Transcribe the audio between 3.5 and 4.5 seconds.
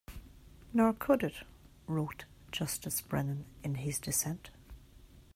in his dissent.